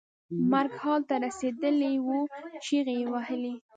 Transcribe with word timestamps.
مرګ 0.51 0.71
حال 0.83 1.01
ته 1.09 1.15
رسېدلی 1.25 1.93
و 2.05 2.09
چغې 2.65 2.93
یې 3.01 3.05
وهلې. 3.13 3.53